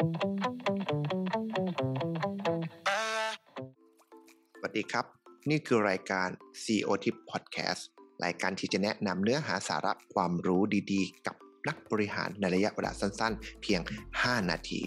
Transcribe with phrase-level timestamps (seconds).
[0.00, 5.04] สวัสดีครับ
[5.50, 6.28] นี่คือรายการ
[6.62, 7.82] CEO Tip Podcast
[8.24, 11.36] รายการที่จะแนะนำเนื้อหาสาระความรู้ดีๆ กับ
[11.68, 13.80] นักบริหารในระยะเวลาสั้นๆ เพียง
[14.14, 14.82] 5 นาที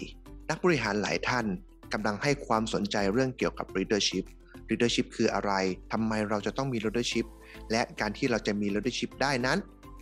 [0.50, 1.46] นักบริหารหลายท่าน
[1.92, 4.24] กำลังให้ความสนใจเรื่องเกี่ยวกับ leadership
[4.70, 5.52] leadership คืออะไร
[5.92, 7.26] ทำไมเราจะต้องมี leadership
[7.70, 9.58] และการที่เราจะมี leadership ได้นั้น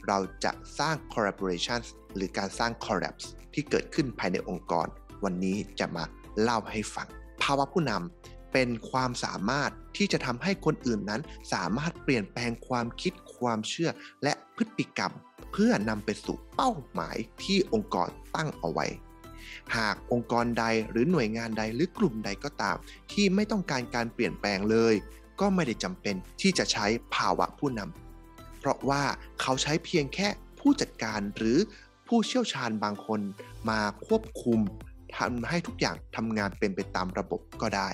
[0.09, 3.25] เราจะสร้าง collaborations หรือการสร้าง collabs
[3.55, 4.87] ที่เกิดขึ้นภายในองค์กร
[5.25, 6.05] วันนี้จะมา
[6.41, 7.09] เล่าให้ฟัง
[7.43, 13.91] ภาวะผู้นำเป็นความสามารถที่จะทำให้คนอื่นนั้น สามารถเปลี่ยนแปลงความคิดความเชื่อ
[14.23, 15.13] และพฤติกรรม
[15.53, 18.87] เพื่อนำไปสู่เป้าหมายที่องค์กรตั้งเอาไว้
[19.77, 22.77] หากองค์กรใดหรือหน่วยงานใดหรือกลุ่มใดก็ตาม
[23.13, 24.95] ที่ไม่ต้องการการเปลี่ยนแปลงเลย
[25.41, 29.03] ก็ไม่ได้จำเป็นที่จะใช้ภาวะผู้นำเพราะว่า
[29.41, 30.29] เขาใช้เพียงแค่
[30.61, 31.59] ผู้จัดการหรือ
[32.09, 33.21] ผู้เชี่ยวชาญบางคน
[33.71, 34.61] มาควบคุม
[35.19, 37.91] ทำให้ทุกอย่างทำงานเป็นไปตามระบบก็ได้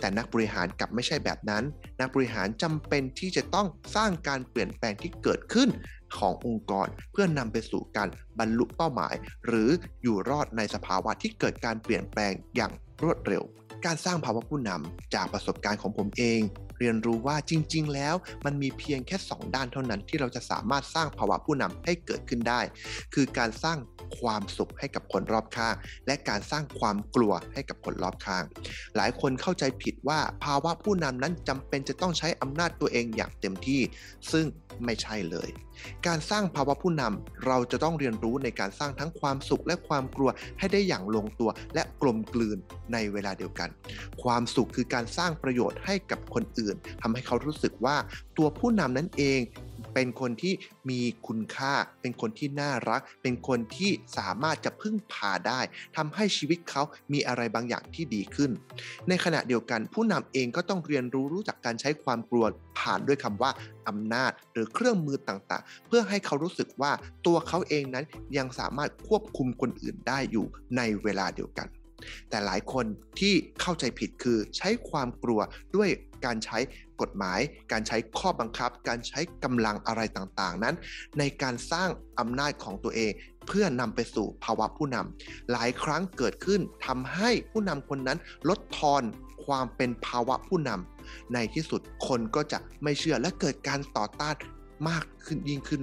[0.00, 1.64] แต่นักบริหารกลับไม่ใช่แบบนั้น
[2.00, 5.68] นักบริหารจำเป็นที่จะต้องสร้างการเปลี่ยนแปลงที่เกิดขึ้น
[6.18, 9.14] ขององค์กรเพื่อนำไปสู่การบรรลุเป้าหมาย
[9.46, 9.70] หรือ
[10.02, 13.42] อยู่รอดในสภาวะที่เกิดการเปลี่ยนแปลงอย่างรวดเร็ว
[13.86, 16.40] การสร้างภาวะผู้นำจากประสบการณ์ของผมเอง
[16.84, 22.60] รียนรู้ว่าจริง ๆ แล้ว มันมีเพียงแค่ 2 ด้านเท่านั้นที่เราจะสามารถสร้างภาวะผู้นำให้เกิดขึ้นได้
[23.14, 23.78] คือการสร้าง
[24.20, 25.74] ความสุขให้กับคนรอบข้าง
[26.06, 28.44] และการสร้างความกลัวให้กับคนรอบข้าง
[28.96, 33.80] หลายคนเข้าใจผิดว่าภาวะผู้นำนั้นจำเป็นจะต้องใช้อำนาจตัวเองอย่างเต็มที่
[34.32, 34.46] ซึ่ง
[34.84, 35.48] ไม่ใช่เลย
[36.06, 42.58] การสร้างภาวะผู้นำเราจะต้องเรียนรู้ในการสร้างทั้งความสุขและความกลัวให้ได้อย่างลงตัวและกลมกลืน
[42.92, 43.68] ในเวลาเดียวกัน
[44.22, 47.96] ความสุขคือการสร้างประโยชน์ให้กับคนอื่นทำให้เขารู้สึกว่า
[48.38, 49.40] ตัวผู้นำนั้นเอง
[49.94, 50.54] เป็นคนที่
[50.90, 55.60] มีคุณค่า เป็นคนที่น่ารัก เป็นคนที่สามารถจะพึ่งพาได้
[55.96, 58.50] ทำให้ชีวิตเขามีอะไรบางอย่างที่ดีขึ้น
[59.08, 62.44] ในขณะเดียวกันผู้นำเองก็ต้องเรียนรู้รู้จักการใช้ความกลัว
[62.78, 63.50] ผ่านด้วยคำว่า
[63.88, 66.92] อำนาจ หรือเครื่องมือต่างๆ เพื่อให้เขารู้สึกว่า
[67.26, 68.04] ตัวเขาเองนั้น
[68.36, 70.46] ยังสามารถควบคุมคนอื่นได้อยู่
[70.76, 71.68] ในเวลาเดียวกัน
[72.30, 72.84] แต่หลายคน
[73.20, 75.40] ที่เข้าใจผิดคือใช้ความกลัว
[75.76, 75.88] ด้วย
[76.24, 76.58] การใช้
[77.00, 77.40] กฎหมาย
[77.72, 80.74] การใช้ข้อบังคับ การใช้กำลังอะไรต่างๆ นั้น
[81.18, 81.88] ในการสร้าง
[82.18, 83.12] อำนาจของตัวเอง
[83.46, 89.02] เพื่อนำไปสู่ภาวะผู้นำหลายครั้งเกิดขึ้นทำให้ผู้นำคนนั้นลดทอน
[89.46, 94.36] ความเป็นภาวะผู้นำในที่สุดคนก็จะไม่เชื่อและเกิดการต่อต้าน
[94.88, 95.82] มากขึ้นยิ่งขึ้น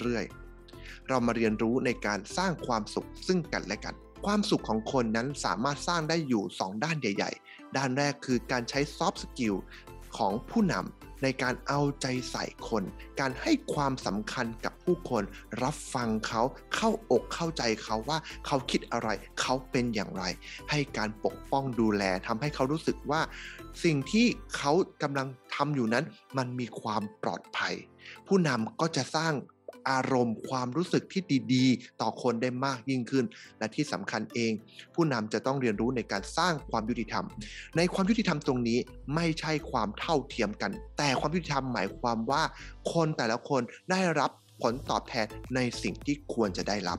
[0.00, 3.94] เรื่อยๆ เรามาเรียนรู้ในการสร้างความสุขซึ่งกันและกัน
[4.24, 9.54] ความสุขของคนนั้นสามารถสร้างได้อยู่ 2 ด้านใหญ่ ๆ ด้านแรกคือการใช้ soft skill
[10.16, 12.82] ของผู้นำในการเอาใจใส่คน
[13.20, 15.22] การให้ความสำคัญกับผู้คน
[15.62, 16.42] รับฟังเขา
[16.74, 19.08] เข้าอกเข้าใจเขาว่าเขาคิดอะไร
[19.40, 20.24] เขาเป็นอย่างไร
[20.70, 23.20] ให้การปกป้องดูแลทำให้เขารู้สึกว่า
[23.84, 26.04] สิ่งที่เขากำลังทำอยู่นั้น
[26.36, 27.74] มันมีความปลอดภัย
[28.26, 29.32] ผู้นำก็จะสร้าง
[29.90, 31.22] อารมณ์ความรู้สึกที่
[31.54, 33.24] ดีๆ ต่อคนได้มากยิ่งขึ้น
[33.58, 34.52] และที่สำคัญเอง
[34.94, 37.24] ผู้นำจะต้องเรียนรู้ในการสร้างความยุติธรรม
[37.76, 38.78] ในความยุติธรรมตรงนี้
[39.14, 42.42] ไม่ใช่ความเท่าเทียมกัน แต่ความยุติธรรมหมายความว่า
[42.92, 44.30] คนแต่ละคนได้รับ
[44.62, 46.98] ผลตอบแทนในสิ่งที่ควรจะได้รับ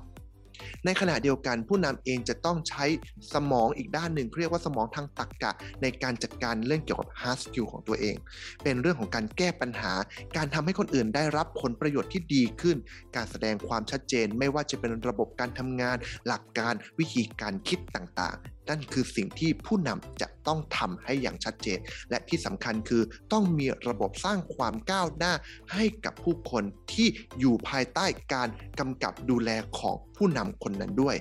[0.85, 2.85] ในขณะเดียวกันผู้นำเองจะต้องใช้
[3.33, 5.51] สมองอีกด้านหนึ่งเรียกว่าสมองทางตรรกกะ
[5.81, 8.15] ในการจัดการเรื่องเกี่ยวกับ hard skill ของตัวเอง
[8.63, 9.93] เป็นเรื่องของการแก้ปัญหา
[10.37, 12.77] การทำให้คนอื่นได้รับผลประโยชน์ที่ดีขึ้น
[13.15, 23.03] การแสดงความชัดเจน ไม่ว่าจะเป็นระบบการทำงาน หลักการวิธีการคิดต่างๆ นั่นคือสิ่งที่ผู้นำจะต้องทำให้อย่างชัดเจน และที่สำคัญคือ
[23.33, 25.33] ต้องมีระบบสร้างความก้าวหน้า
[25.73, 27.07] ให้กับผู้คนที่
[27.39, 28.49] อยู่ภายใต้การ
[28.79, 29.49] กำกับดูแล
[29.79, 31.15] ของผู้นำคนนั้นด้วย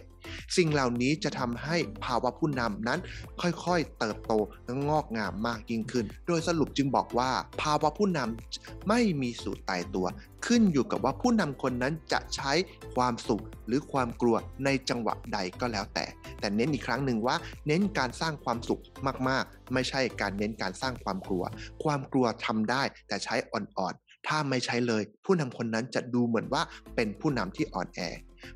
[0.56, 3.00] สิ่งเหล่านี้จะทำให้ภาวะผู้นำนั้น
[3.40, 4.32] ค่อยๆ เติบโต
[4.64, 7.30] และงอกงามมากยิ่งขึ้น โดยสรุปจึงบอกว่า
[7.62, 10.06] ภาวะผู้นำไม่มีสูตรตายตัว
[10.46, 12.52] ขึ้นอยู่กับว่าผู้นำคนนั้นจะใช้
[12.94, 16.06] ความสุขหรือความกลัวในจังหวะใดก็แล้วแต่
[16.40, 17.36] แต่เน้นอีกครั้งหนึ่งว่า
[17.66, 18.80] เน้นการสร้างความสุข
[19.28, 21.44] มากๆ ไม่ใช่การเน้นการสร้างความกลัว
[21.84, 26.62] ความกลัวทำได้แต่ใช้อ่อนๆถ้าไม่ใช้เลย ผู้นำคนนั้นจะดูเหมือนว่า
[26.94, 28.00] เป็นผู้นำที่อ่อนแอ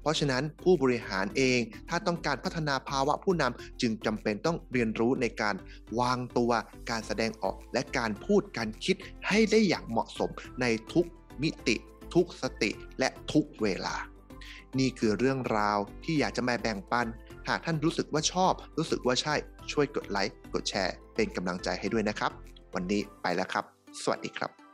[0.01, 5.55] เพราะฉะนั้นผู้บริหารเอง ถ้าต้องการพัฒนาภาวะผู้นำจึงจำเป็นต้องเรียนรู้ในการ
[6.01, 6.51] วางตัว
[6.91, 8.97] การแสดงออก และการพูดการคิด
[9.29, 10.31] ให้ได้อย่างเหมาะสม
[10.61, 11.07] ในทุก
[11.43, 11.77] มิติ
[12.15, 13.97] ทุกสติและทุกเวลา
[14.79, 17.07] นี่คือเรื่องราวที่อยากจะมาแบ่งปัน
[17.49, 19.35] หากท่านรู้สึกว่าชอบ รู้สึกว่าใช่
[19.73, 22.31] ช่วยกดไลค์กดแชร์ เป็นกำลังใจให้ด้วยนะครับ
[22.75, 23.65] วันนี้ไปแล้วครับ
[24.03, 24.68] สวัสดีครับ